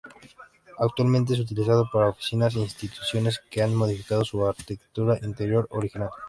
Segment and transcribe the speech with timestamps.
[0.79, 6.09] Actualmente es utilizado para oficinas e instituciones que han modificado su arquitectura interior original.